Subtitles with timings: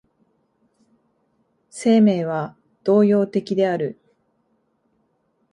[1.69, 3.99] 生命は動揺的である。